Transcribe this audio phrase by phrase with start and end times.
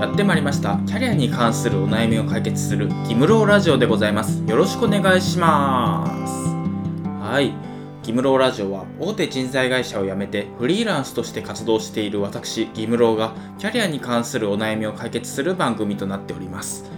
[0.00, 0.80] やってまいりました。
[0.86, 4.42] キャリアに関するお悩みを解決するギムローラジオでございます。
[4.46, 6.32] よろしくお願いします。
[7.22, 7.52] はい。
[8.02, 16.90] ギムローラジオは大手人材会社を辞めてフリーランスとして活動している私ギムローがキャリアに関するお悩みを解決する番組となっております。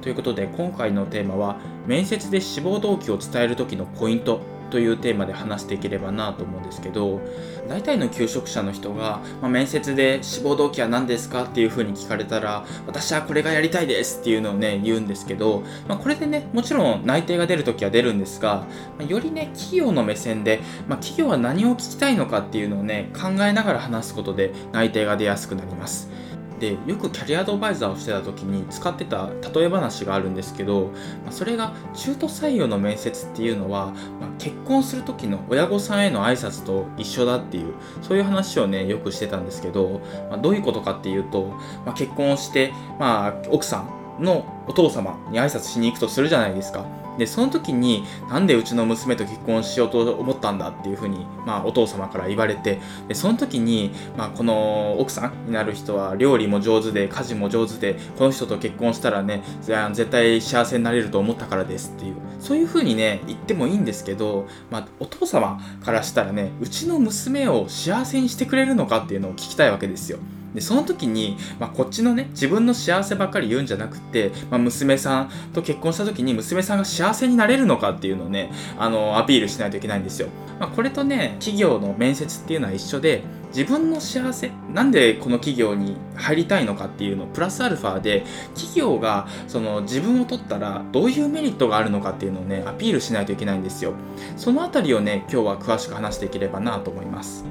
[0.00, 4.40] ということで今回のテーマは面接で志望動機を伝える時のポイント。
[4.70, 7.20] というテーマで話していければなと思うんですけど
[7.68, 11.44] 大体の求職者の人が、まあ、面接で志望動機は何ですか？
[11.44, 18.66] っていうふうに聞かれたら私はこれがやりたいですっていうのをね言うんですけど、まあ、これでねもちろん内定が出るときは出るんですが、
[18.98, 26.10] まあ、よりね企業の目線で、ま企業は何を聞きたいのかっていうのをね考えながら話すことで内定が出やすくなります。
[26.58, 30.90] でよくキャリアアドバイザーをしてた時に使ってた例え話があるんですけど、
[31.24, 40.00] まそれが中途採用の面接っていうのは、ま結婚する時の親御さんへの挨拶と一緒だっていうそういう話をねよくしてたんですけど、
[40.30, 46.84] まどういうことかっていうと、ま結婚をして、まあ、奥さんのお父様に挨拶しに行くとするじゃないですか。
[47.18, 70.18] でその時になんでうちの娘と結婚しようと思ったんだっていうふうに、まあ、お父様から言われてでその時に、まあ、この奥さんになる人は料理も上手で家事も上手でこの人と結婚したらね絶対幸せになれると思ったからですっていうそういうふうにね言ってもいいんですけど、まあ、お父様からしたらねうちの娘を幸せにしてくれるのかっていうのを聞きたいわけですよ。
[70.56, 93.92] でその時に、まあ、こっちのね自分の幸せばっかり言うんじゃなくて、まあ、娘さんと結婚した時に娘さんが幸せになれるのかっていうのをねあのアピールしないといけないんですよ、まあ、これとね企業の面接っていうのは一緒で自分の幸せなんでこの企業に入りたいのかっていうのプラスアルファで企業がその自分を取ったらどういうメリットがあるのかっていうのをねアピールしないといけないんですよ。
[94.38, 97.44] そのあたりをね今日は詳しく話していければなと思います。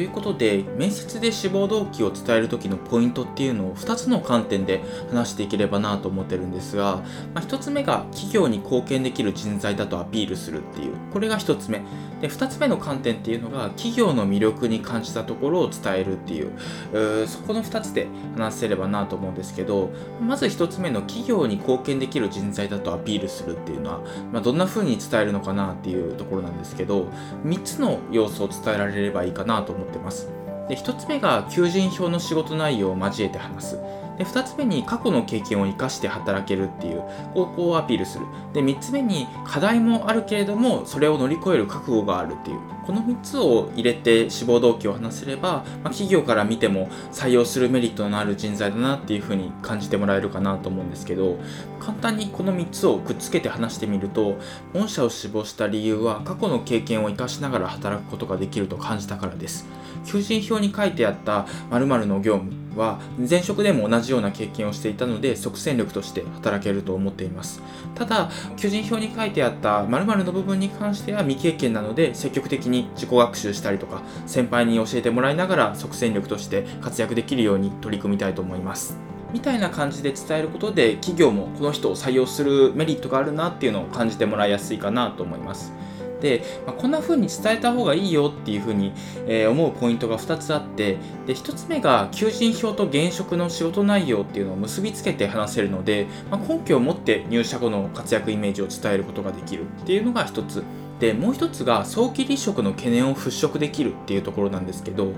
[0.00, 7.02] ということで面接で志望動機を伝える時のポイントっていうのを2つの観点で話していければなと思ってるんですが、
[7.34, 11.82] まあ、1つ目が企業に貢献できる人材だとアピールするっていうこれが1つ目。
[12.20, 24.00] で2つ目の観点っていうのが企業の魅力に感じたところを伝えるっていうそこの2つで話せればなと思うんですけどまず1つ目の企業に貢献できる人材だとアピールするっていうのは、
[24.32, 27.06] まあ、どんな風に伝えるのかなっていうところなんですけど
[27.44, 30.28] 3つの要素を伝えられればいいかなと思ってます。
[30.68, 33.78] で1つ目が求人票の仕事内容を交えて話す。
[34.20, 37.00] で2つ目に過去の経験を生かして働けるっていう
[37.32, 38.26] 方向をアピールする。
[38.52, 42.58] で3つ目に課題もあるけれどもそれを乗り越える覚悟があるっていう。
[42.86, 51.38] この3つを入れて志望動機を話せれば、まあ、企業から見ても採用するメリットのある人材だなっていうふうに感じてもらえるかなと思うんですけど
[51.78, 54.38] 簡単にこの3つをくっつけて話してみると
[54.74, 59.66] 御社を志望した理由は過去の経験を生かしながら働くことができると感じたからです。
[60.04, 67.62] 求人票に書いてあった〇〇の業務は前職でも同じような経験をしていたので即戦力として働けると思っています。
[67.94, 79.09] ただ求人票に書いてあった〇〇の部分に関しては未経験なので積極的に自己学習したりとか先輩に教えてもらいながら即戦力として活躍できるように取り組みたいと思います。
[79.32, 85.72] みたいな感じで伝えることで企業もこの人を採用するメリットがあるなっていうのを感じてもらいやすいかなと思います。
[86.20, 88.92] で、まあ、こんな風に伝えた方がいいよっていう風に、
[89.26, 100.62] えー、思うポイントが2つあってで1つ目が求人票と現職の仕事内容っていうのを結びつけて話せるので、まあ、根拠を持って入社後の活躍イメージを伝えることができるっていうのが1つ。
[101.00, 105.12] でもう一つが早期離職の懸念を払拭できるっていうところなんですけど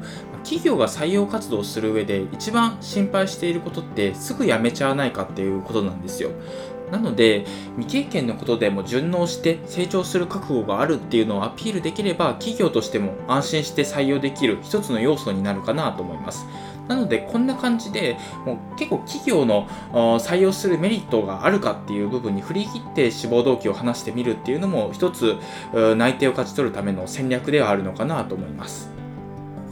[0.45, 6.31] 企業が採用活動をする上で一番心配していることってすぐ辞めちゃわないかっていうことなんですよ。
[6.93, 7.47] なので
[7.79, 16.47] 未経験のことでも順応して成長する覚悟があるっていうのをアピールできれば企業としても安心して採用できる一つの要素になるかなと思います。
[16.89, 19.69] なのでこんな感じでもう結構企業の
[20.19, 25.37] 採用するメリットがあるかっていう部分に振り切って志望動機を話してみるっていうのも一つ
[25.97, 29.02] 内定を勝ち取るための戦略ではあるのかなと思います。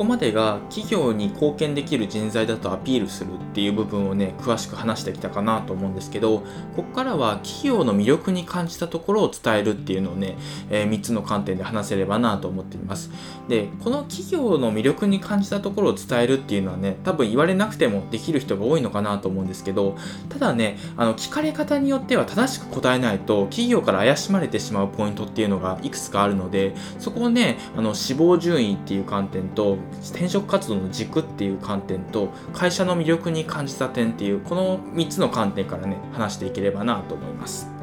[0.00, 10.38] ここまでが企業に貢献できる人材だとアピールするっていう部分をね詳しく話してきたかなと思うんですけどここからは企業の魅力に感じたところを伝えるっていうのをね、
[10.70, 13.10] えー、3つの観点で話せればなと思っています。
[13.46, 19.98] でこの企業の魅力に感じたところを伝えるっていうのはね多分言われなくてもできる人が多いのかなと思うんですけど
[20.30, 37.79] ただねあの聞かれ方によっては正しく答えないと企業から怪しまれてしまうポイントっていうのがいくつかあるのでそこをねあの死亡順位っていう観点と転職活動の軸っていう観点と会社の魅力に感じた点っていうこの3つの観点からね話していければなと思います。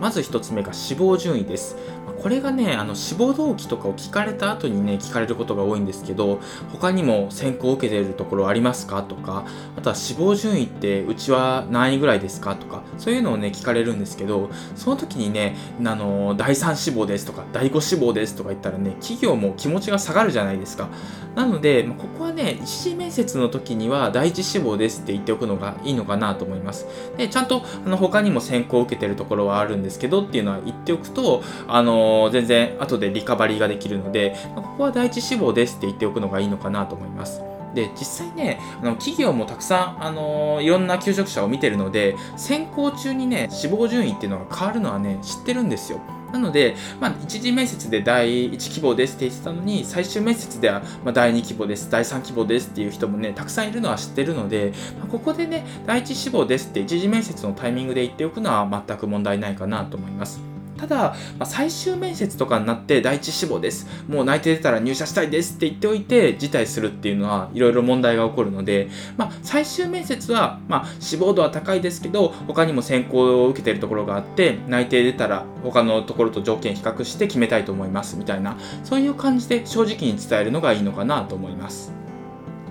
[0.00, 1.76] まず1つ目が死亡順位です。
[2.20, 9.02] これがねあの志望動機とかを聞かれた後にね聞かれることが多いんですけど他にも選考を受けているところありますか？
[9.02, 12.56] とかあとは志望順位ってうちは何位ぐらいですか？
[12.56, 20.90] とかそういうのをね聞かれるんですけどその時にねあの第3志望ですとか第5志望ですとか言ったらね企業も気持ちが下がるじゃないですか。
[21.34, 26.86] なのでここはね一次面接の時には第一志望ですって言っておくのがいいのかなと思います。
[27.16, 37.42] でちゃんとあの他にも選考を受けてるところはあるんですですけどっていうのは言っておくとあの全然後でリカバリーができるので、ここは第一志望ですって言っておくのがいいのかなと思います。
[37.74, 46.00] で実際ねあの企業もたくさん、あのいろんな求職者を見てるので選考中にね志望順位っていうのが変わるのはね知ってるんですよ
[46.32, 60.49] なので、まあ、一次面接で第1希望ですって言ってたのに最終面接では、ま、第2希望です第3希望ですっていう人もねたくさんいるのは知ってるので、まあ、ここでね第1志望ですって一次面接のタイミングで言っておくのは全く問題ないかなと思います。
[60.80, 63.86] ただ、まあ、最終面接とかになって第一志望です。
[64.08, 68.88] もう内定出たら入社したいですって言っておいて辞退するっていうのはいろいろ問題が起こるので、
[69.18, 81.92] まあ、最終面接は、まあ、志望度は高いですけど、他にも選考を受けてるところがあって、内定出たら他のところと条件比較して決めたいと思いますみたいな、そういう感じで正直に伝えるのがいいのかなと思います。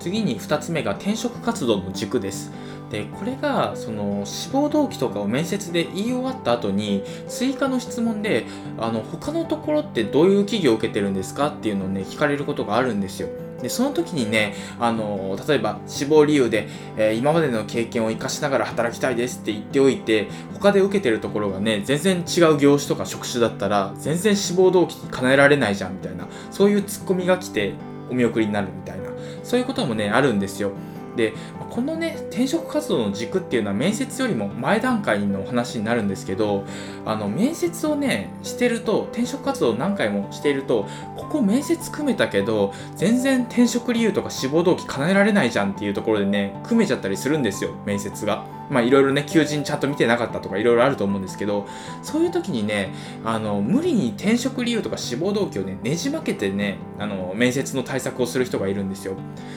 [0.00, 2.50] 次に2つ目が転職活動の軸です。
[2.90, 8.46] でこれがその志望動機とかを面接で言い終わった後に追加の質問で
[8.78, 11.48] あの他のところってどういう企業を受けてるんですか？
[11.48, 13.28] っていうのをね聞かれることがあるんですよ。
[13.62, 27.74] でその時にねあの例えば志望理由で、えー、今までの経験を生かしながら働きたいですって言っておいて他で受けてるところがね全然違う業種とか職種だったら全然志望動機叶えられないじゃんみたいなそういうツッコミが来て
[28.10, 29.10] お見送りになるみたいな
[29.42, 30.72] そういうこともねあるんですよ。
[31.16, 31.34] で
[31.70, 36.64] このね転職活動の軸っていうのは面接よりも前段階の話になるんですけど
[37.04, 40.86] あの面接をねしてると転職活動を何回もしていると
[41.16, 48.59] ここ面接組めたけど全然転職理由とか志望動機叶えられないじゃんっていうところでね組めちゃったりするんですよ面接が。
[48.70, 51.66] まあいろいろね、求人ちゃんと見てなかったとかいろいろあると思うんですけど、
[52.02, 52.92] そういう時にね、
[53.24, 59.16] あの、無理に転職理由とか志望動機をね、ねじ曲げてね、あの、面接の対策をする人がいるんですよ。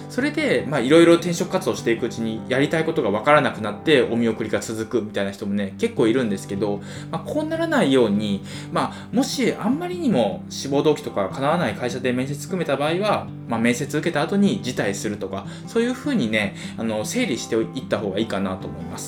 [0.09, 6.81] それで、まあいろいろ転職活動していくうちにやりたいことがわからなくなってお見送りが続くみたいな人もね、結構いるんですけど、
[7.11, 19.02] まあこうならないように、まあもしあんまりにも志望動機とか叶わない会社で面接組めた場合は、まあ面接受けた後に辞退するとか、そういうふうにね、あの、整理していった方がいいかなと思います。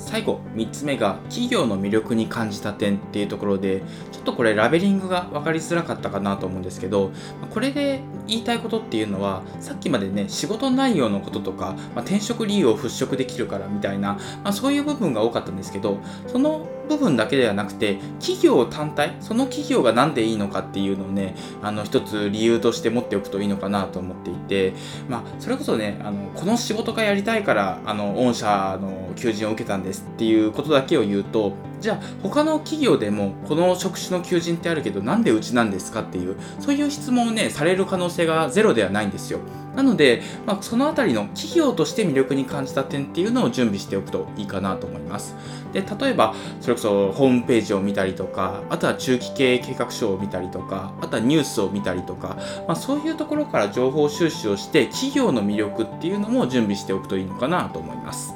[0.00, 7.12] 最後3つ目が企業の魅力に感じた点っていうところでちょっとこれラベリングが分かりづらかったかなと思うんですけど
[7.50, 24.74] これで言いたいことっていうのはさっきまでね仕事内容のこととか、まあ、転職理由を払拭できるからみたいな、まあ、そういう部分が多かったんですけどその部分だけではなくて企業単体その企業が何でいいのかっていうのをねあの一つ理由として持っておくといいのかなと思っていて
[25.08, 39.40] まあそれこそねあのこの仕事がやりたいからあの御社の求人を受けたんですっていうことだけを言うとじゃあ他の企業でもこの職種の求人ってあるけどなんでうちなんですかっていうそういう質問をねされる可能性がゼロではないんですよ。
[39.74, 45.36] なので、まあ、そのあたりの企業として魅力に感じた点っていうのを準備しておくといいかなと思います。
[45.72, 52.36] で例えばそれこそホームページを見たりとかあとは中期経営計画書を見たりとかあとはニュースを見たりとか、
[52.66, 58.34] まあ、そういうところから情報収集をして企業の魅力っていうのも準備しておくといいのかなと思います。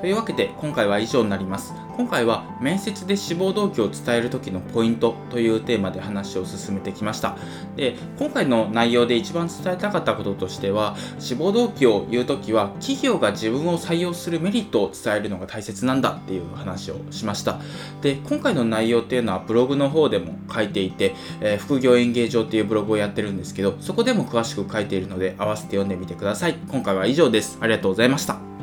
[0.00, 1.83] というわけで今回は以上になります。
[1.96, 7.36] 今回は面接で志望動機を伝える時のポイントというテーマで話を進めてきました。
[7.76, 17.60] で今回の内容で一番伝えたかったこととしては志望動機を言う時は企業が自分を採用するメリットを伝えるのが大切なんだっていう話をしました。
[18.02, 26.54] で今回の内容っていうのはブログの方でも書いていて、えー、副業演芸場っていうブログをやってるんですけどそこでも詳しく書いているので合わせて読んでみてください。
[26.68, 27.58] 今回は以上です。
[27.60, 28.53] ありがとうございました。